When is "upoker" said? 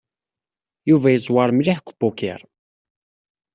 1.91-2.41